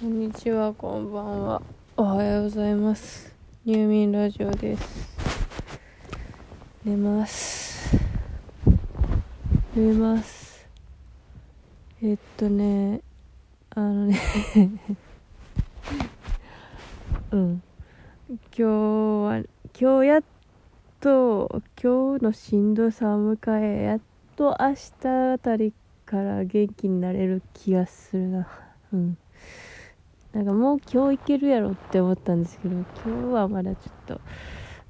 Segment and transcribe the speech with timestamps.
[0.00, 1.60] こんにちは、こんばんは。
[1.94, 3.34] おはようございます。
[3.66, 5.10] 入眠ラジオです。
[6.82, 7.98] 寝ます。
[9.76, 10.66] 寝ます。
[12.02, 13.02] えっとね、
[13.74, 14.18] あのね、
[17.32, 17.62] うん。
[18.30, 19.42] 今日は、
[19.78, 20.22] 今日やっ
[21.00, 24.00] と、今日のしんどさを迎え、やっ
[24.34, 25.74] と明日あたり
[26.06, 28.48] から元気になれる気がするな。
[28.94, 29.18] うん。
[30.32, 32.86] なんかもう今日いけるやろって思ったんですけど今
[33.30, 34.20] 日はまだちょっと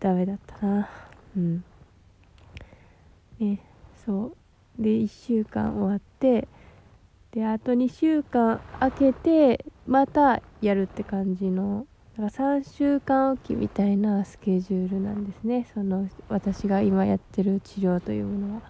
[0.00, 0.88] ダメだったな。
[1.36, 1.64] うん。
[3.38, 3.60] ね
[4.04, 4.32] そ
[4.78, 4.82] う。
[4.82, 6.48] で1週間終わって
[7.32, 11.86] であと2週間空けてまたやるって感じの
[12.18, 15.66] だから3週間おきみたいなスケジュールなんですね。
[15.74, 18.62] その私が今やってる治療というものは。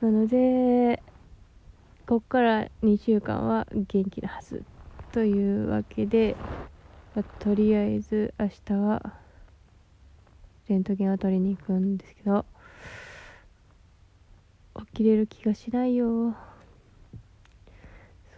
[0.00, 1.02] なので
[2.06, 4.62] こっから2週間は元気なはず。
[5.18, 6.36] というわけで、
[7.16, 9.02] まあとりあえず明日は
[10.68, 12.44] レントゲンを取りに行くんですけど
[14.78, 16.36] 起きれる気がしないよ。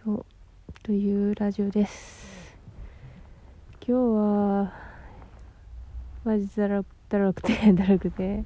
[0.03, 0.25] そう
[0.81, 2.57] というラジオです。
[3.85, 4.73] 今日は
[6.23, 8.43] マジだらだらくて だらくて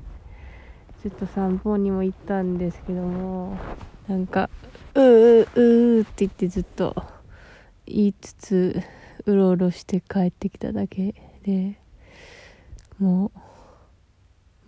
[1.01, 3.57] ちょっと散歩にも行ったんですけども
[4.09, 4.49] なんか
[4.93, 7.14] うーうーって言ってずっと
[7.86, 8.81] 言いつつ
[9.25, 11.80] うろうろして帰ってきただけで
[13.00, 13.31] も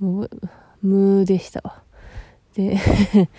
[0.02, 0.30] うもう
[0.82, 1.84] 無でしたわ。
[2.54, 2.78] で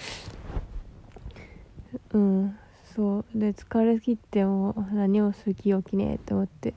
[2.12, 2.56] うん
[2.94, 3.24] そう。
[3.34, 6.74] で疲れ切っても何もする気起きねえって思って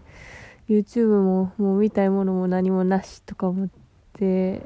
[0.70, 3.70] YouTube ももう見たいものも何もなしとか思っ
[4.14, 4.62] て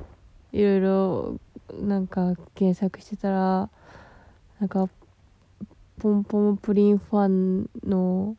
[0.51, 1.39] いろいろ
[1.79, 3.69] なんか検索してたら
[4.59, 4.89] なんか
[5.99, 8.35] ポンポンプリンファンの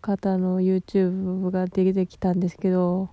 [0.00, 3.10] 方の YouTube が出てきたんですけど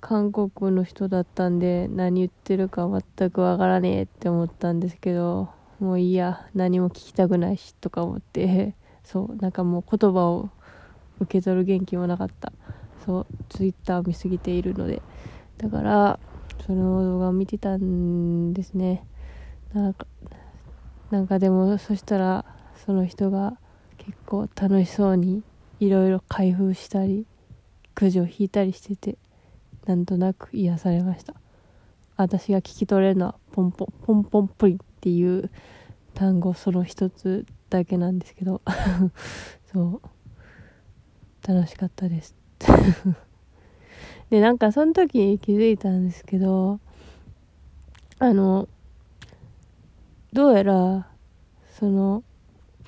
[0.00, 10.50] 韓国の人だったんで何言ってるか全くわからねえって思ったんですけどもういいや何も聞きたくないしとか思ってそうなんかもう言葉を
[11.20, 12.52] 受け取る元気もなかった。
[13.04, 15.02] そう Twitter を見すぎているので。
[15.56, 16.20] だから
[16.66, 19.04] その動画を見てたんですね。
[19.72, 20.06] なんか
[21.10, 22.44] なんかでもそしたら
[22.84, 23.56] その人が
[23.96, 25.42] 結構楽しそうに
[25.80, 27.26] いろいろ開封したり
[27.94, 29.16] くじを引いたりしてて
[29.86, 31.34] なんとなく癒されました。
[32.18, 35.50] 私が聞き取れるのはポンポンポンポンプリンっていう
[36.14, 38.60] 単語その一つだけなんですけど
[39.72, 42.34] そう楽しかったです
[44.30, 46.80] でなんかその時に気づいたんですけど
[48.18, 48.68] あの
[50.32, 51.06] どうやら
[51.78, 52.22] その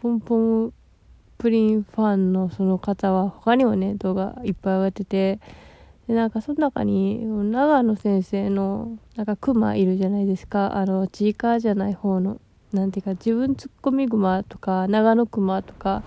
[0.03, 0.73] ポンポン
[1.39, 5.41] プリンファンのその方は他にもね動画いっぱい上がってて
[6.07, 10.77] でなんかその中に長野先生のなんかクマいるじゃないですか。
[10.77, 12.41] あのチーカーじゃない方の
[12.73, 16.03] なんていうか自分ツッコミグマとか長野クマとか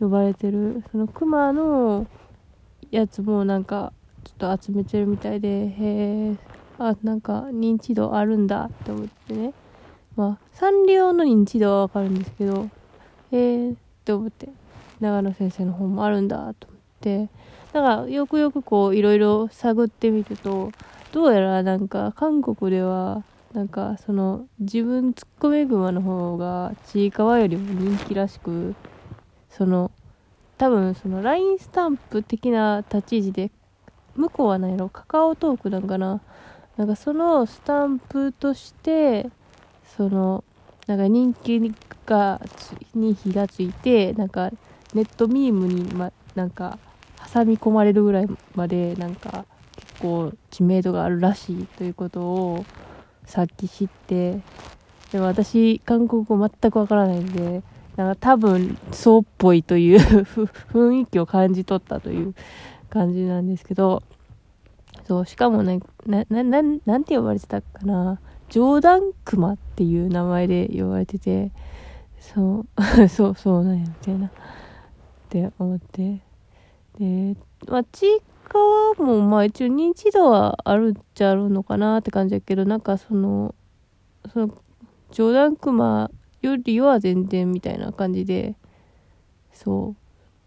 [0.00, 2.06] 呼ばれてるそのクマの
[2.90, 3.92] やつもなんか
[4.24, 6.36] ちょっと集めてるみたいでへえ
[6.78, 9.52] あなんか認知度あるんだって思ってね。
[10.18, 12.68] まあサンリオの認知度はわかるんですけど
[13.30, 14.48] えーって思って
[15.00, 17.28] 長野先生の本もあるんだと思って。
[17.72, 20.72] だからよくよくこういろいろ探ってみると
[21.12, 28.74] どうやらなんか韓国ではなんかその自分ツッコミグマの方がちいかわよりも人気らしく
[29.50, 29.90] その
[30.56, 33.50] 多分その LINE スタンプ的な立ち位置で
[34.16, 36.20] 向こうは何やろカカオトークなんかな。
[36.76, 39.30] なんかそのスタンプとして
[39.98, 40.44] その
[40.86, 41.60] なんか人気
[42.06, 44.50] がつに火がついてなんか
[44.94, 46.78] ネットミームに、ま、なんか
[47.34, 49.44] 挟み込まれるぐらいまでなんか
[49.74, 52.64] 結構知名度があるらしいということを
[53.26, 54.40] さっき知って
[55.10, 57.62] でも私韓国語全くわからないんで
[57.96, 59.98] なんか多分そうっぽいという
[60.72, 62.34] 雰囲気を感じ取ったという
[62.88, 64.04] 感じなんですけど
[65.08, 68.20] そうしかもねななななんて呼ばれてたかな。
[68.48, 71.52] 冗談クマっていう名前で呼ばれてて
[72.18, 74.26] そう そうそうなんやみたいな。
[74.26, 74.30] っ
[75.28, 76.20] て思って。
[76.98, 77.36] で
[77.68, 83.54] まあちいかわもまあ一応認知度はあるっちゃあるのかなって感じだけどなんかその
[84.32, 84.50] その
[85.10, 86.10] 冗談クマ
[86.40, 88.56] よりは全然みたいな感じで
[89.52, 89.94] そ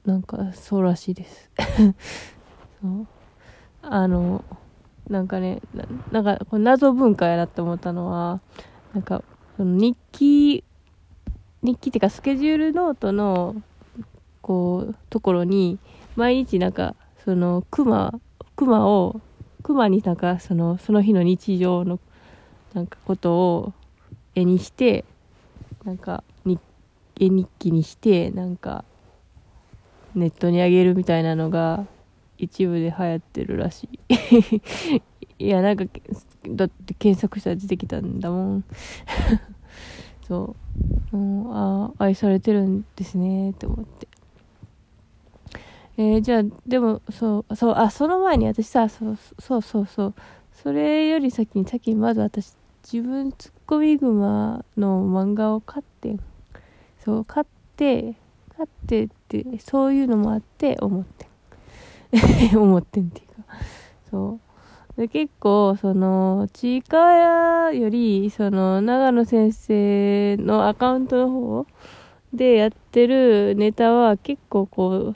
[0.06, 1.52] うなんかそうらしいです。
[2.82, 3.08] そう。
[3.84, 4.44] あの
[5.10, 5.62] なんかね
[6.12, 8.40] なんかこれ謎文化やなって思ったのは
[8.94, 9.24] なんか
[9.58, 10.64] その日記
[11.62, 13.62] 日記っていうかスケジュールノートの
[14.42, 15.80] こうところに
[16.16, 18.12] 毎日なんかそのクマ
[18.56, 19.22] を
[19.64, 22.00] クマになんかそのその日の日常の
[22.74, 23.74] なんかことを
[24.34, 25.06] 絵にして
[25.84, 26.60] なんかに
[27.20, 28.84] 絵日記にしてなんか
[30.16, 31.86] ネットに上げるみたいなのが
[32.42, 34.62] 一部で流行ってるらしい。
[35.40, 35.86] いやなんか
[36.50, 38.64] だって検索したら出てきたんだもん。
[40.28, 40.56] そ
[41.12, 43.52] う、うん、ああ愛されてるんですね。
[43.52, 44.08] って思って。
[45.98, 50.14] えー、じゃあでもそうそうあその前に私さそうそうそうそう。
[50.52, 52.54] それより先に先にまず私
[52.84, 56.18] 自分ツッコミグマの漫画を買って
[57.04, 57.46] そう買っ
[57.76, 58.16] て
[58.56, 61.31] 買ってってそういうのもあって思って
[62.56, 63.44] 思ってんっていうか。
[64.10, 64.52] そう。
[64.98, 71.66] で結構そのちいかわよりその長野先生のアカウントの方
[72.34, 75.16] でやってるネタは結構こ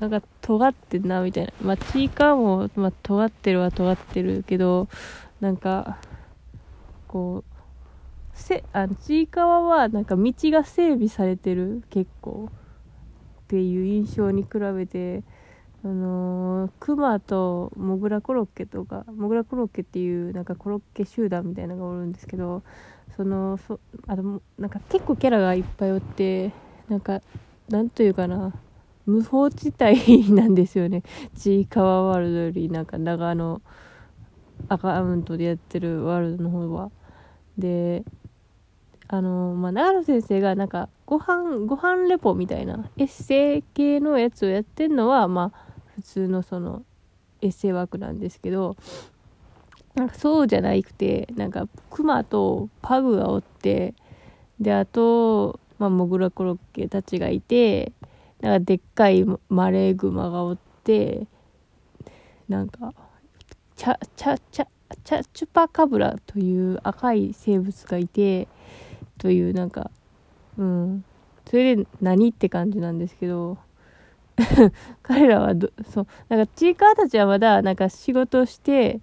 [0.00, 1.52] なんか尖ってんなみたいな。
[1.62, 4.88] まあちいかわも、まあ、尖ってるは尖ってるけど
[5.40, 5.98] なんか
[7.08, 7.52] こう
[8.34, 12.50] せあのちいかわはなんか道が整備されてる結構。
[12.50, 15.22] っていう印象に比べて
[15.84, 22.62] あのー、クマとモグラコロッケとかモグラコロッケっていうなんかコロッケ集団みたいなのがおるんですけど
[23.16, 26.52] そのそあとなんか結構キャラがいっぱいおって
[26.88, 27.20] なんか
[27.68, 28.54] なんというかな
[29.06, 31.02] 無法地帯なんですよね。
[31.34, 33.60] ちいかわワールドよりなんか長野
[34.68, 36.90] アカウントでやってるワールドの方は。
[37.58, 38.04] で
[39.08, 46.84] あのまあ、長野先生がなんかご飯ご飯レポみたいなエッセイ系のやつをやってんのはまあ普通のその
[47.40, 48.76] エッセイワークなんですけど
[49.94, 53.94] なんかそうじゃなくてなんかクマとパグがおって
[54.60, 57.92] であと、まあ、モグラコロッケたちがいて
[58.40, 61.26] なんかでっかいマレーグマがおって
[62.48, 62.94] なんか
[63.76, 64.66] チャチャチャ
[65.04, 68.48] チャチュパカブラという赤い生物がいて
[69.18, 69.90] というなんか
[70.58, 71.04] うん。
[71.48, 73.58] それで何って感じなんですけど
[75.02, 75.54] 彼らは
[75.90, 79.00] そうなんかちいかわたちはまだなんか仕事して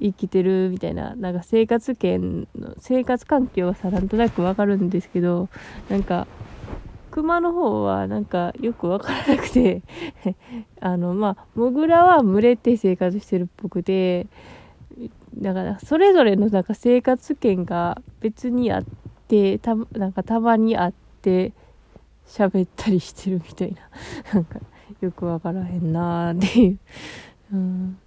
[0.00, 5.48] 生きてるみたいななんか生活圏の生活環境はさなんとなくわかるんですけど
[5.88, 6.26] なんか
[7.10, 9.82] 熊の方はなんかよくわからなくて
[10.80, 14.26] あのまあモグラは群れて生活してるっぽくて
[15.36, 18.84] だからそれぞれのなんか生活圏が別にあっ
[19.28, 20.92] てたなんかたまにあっ
[21.22, 21.52] て
[22.30, 23.80] 喋ったりしてるみたいな。
[24.32, 24.60] なんか
[25.00, 26.78] よくわからへんなーっていう、
[27.52, 27.98] うん、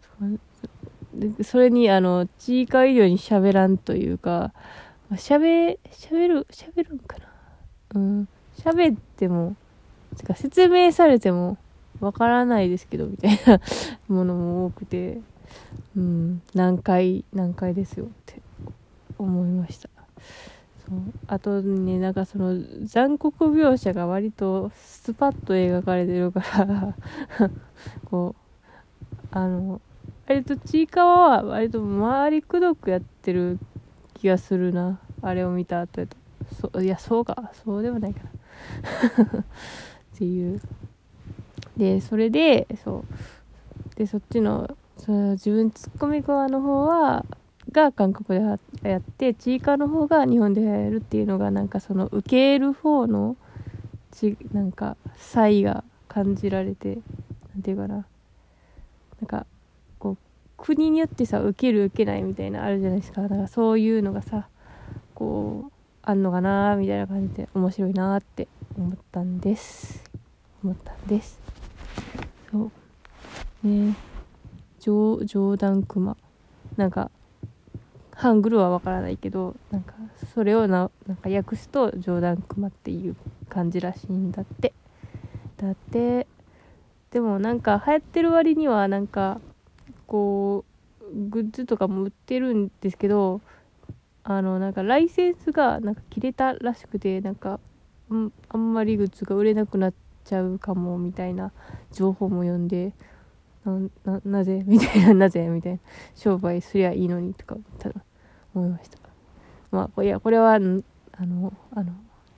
[1.14, 4.54] でそれにあのちいか以上に喋らんというか
[5.12, 7.26] 喋喋る喋るんかな。
[7.96, 8.28] うん。
[8.58, 9.56] 喋っても
[10.18, 11.58] てか説明されても
[12.00, 13.60] わからないですけどみたいな
[14.08, 15.20] ものも多くて。
[15.96, 16.42] うん。
[16.56, 18.42] 難解難解ですよって
[19.20, 19.90] 思いました。
[20.88, 21.00] そう。
[21.28, 26.96] あとねなんかその残酷描写が割とスパッと描かれてるから
[28.06, 29.82] こうあの
[30.28, 33.60] 割とちいかわは割と周りくどくやってる
[34.14, 35.00] 気がするな。
[35.22, 36.18] あれを見た後やと。
[36.72, 37.52] そいやそうか。
[37.64, 39.40] そうでもないかな。
[39.42, 39.44] っ
[40.18, 40.62] ていう。
[41.78, 43.04] でそれでそ
[43.94, 43.96] う。
[43.96, 47.26] でそっちのその自分ツッコミ側の方は
[47.72, 48.46] が韓国で
[48.90, 53.38] やってちいかの方が日本でやるっていうのがなんかその受ける方の
[54.12, 57.00] ちなんか差異が感じられて
[57.54, 58.06] なんていうかな。
[59.22, 59.46] なんか
[60.00, 60.18] こう
[60.58, 63.22] 国によってさ受ける受けないみたいなあるじゃないですか。
[63.22, 64.50] だかそういうのがさ
[65.16, 70.04] こうあんのかなみたいな感じで面白いなって思ったんです。
[70.62, 71.40] 思ったんです。
[72.52, 72.70] そ
[73.64, 73.68] う。
[73.68, 73.96] ね。
[74.80, 76.18] 冗談クマ。
[76.76, 77.10] なんか
[78.24, 79.96] ハングルはわからないけどなんか
[80.34, 83.18] それをななんか訳すと冗談クマっていう
[83.50, 84.72] 感じらしいんだって。
[85.58, 86.26] だって
[87.12, 89.42] でもなんか流行ってる割にはなんか
[90.08, 90.64] こ
[91.02, 93.42] うグッズとかも売ってるんですけど
[94.24, 97.60] あのなんかライセンスがなんか切れたらしくてなんか
[98.50, 101.52] あんまりグッズが売れなくなっちゃうかもみたいな
[101.92, 102.94] 情報も読んで
[104.04, 104.64] な なぜ？
[104.66, 105.48] みたいななぜ？
[105.48, 105.80] みたいな
[106.16, 107.64] 商売すりゃいいのにとか思
[108.54, 108.98] 思いました
[109.72, 110.84] まあいやこれはあの
[111.16, 111.54] あの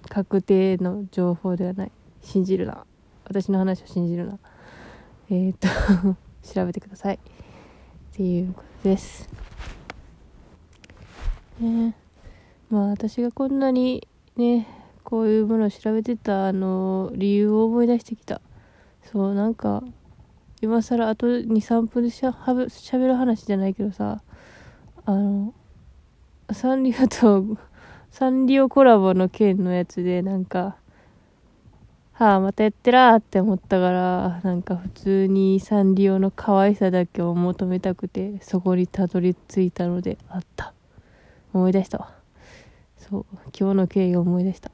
[0.10, 1.92] 確定の情報ではない
[2.22, 2.86] 信じるな
[3.26, 4.40] 私の話を信じるな
[5.30, 5.68] えっ、と
[6.54, 7.20] 調べてくださいっ
[8.16, 9.28] ていうことです
[11.60, 11.96] ね
[12.70, 14.68] まあ私がこんなにね
[15.04, 18.42] こういうものを調べてたあの理由を思い出してきた
[19.04, 19.84] そうなんか
[20.62, 22.34] 今更あと23分でしゃ
[22.70, 24.22] しゃべる話じゃないけどさ
[25.06, 25.54] あの
[26.52, 27.58] サンリオと
[28.12, 30.78] サンリオコラボの件のやつでなんか
[32.14, 40.74] はあまたやってらーって思ったからなんか普通にサンリオの可愛さだけを求めたくてそこにたどり着いたのであった。
[41.56, 42.14] 思い出したわ。
[42.98, 43.26] そう。
[43.58, 44.72] 今日の経緯を思い出した。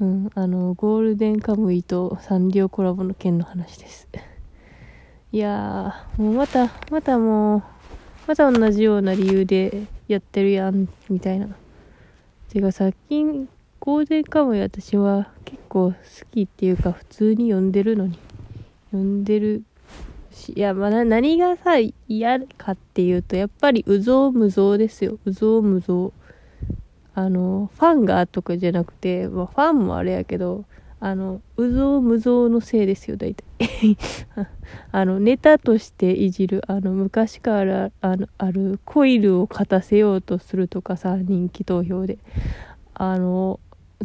[0.00, 4.08] うんあのゴールデンカムイとサンリオコラボの件の話です。
[5.32, 7.62] いやーもうまたまたもう
[8.26, 11.48] また同じような理由でやってるやんみたいな。
[12.48, 13.48] てか最近
[13.78, 15.96] ゴールデンカムイ私は結構好
[16.32, 18.18] きっていうか普通に読んでるのに。
[18.90, 19.62] 読んでる
[20.32, 21.74] しいやまあ何がさ
[22.08, 25.18] 嫌かっていうとやっぱりうぞうむぞうですよ。
[25.24, 26.12] うぞうむぞう。
[27.14, 30.64] あのファンがとかじゃなくて、まあ、ファンもあれやけど
[31.02, 33.44] あのうぞうむぞうのせいですよ大体。
[34.92, 42.18] あのネタとしていじるあの昔からあのあるコイルを勝たせようとするとかさ人気投票で。
[42.94, 43.60] あの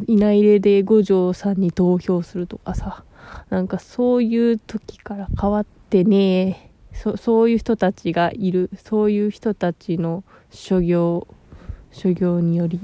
[0.07, 3.03] いないれで五条さんに投票するとかさ。
[3.49, 8.69] なんかそういう時から変わってねそそういう人たちがいる。
[8.77, 11.27] そういう人たちの所業
[11.91, 12.79] 所業により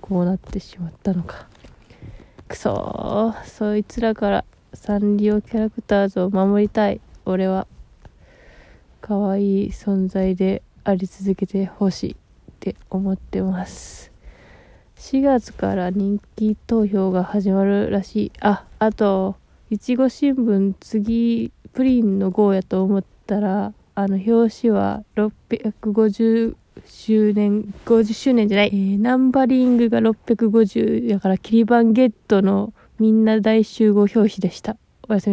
[0.00, 1.49] こうなってしまったのか。
[2.50, 7.68] くそーそいつらからサンリオキャラクターズを守りたい俺は
[9.00, 12.16] 可愛い存在であり続けてほしいっ
[12.58, 14.10] て思ってます
[14.96, 18.32] 4月から人気投票が始まるらしい。
[18.40, 19.36] あ、あと、
[19.70, 26.54] いちご新聞次、プリンの号やと思ったら、あの、表紙は650
[26.86, 34.76] 周年、50周年じゃない、えー、ナンバリングが650やから、キリバンゲットのみんな大集合表紙でした。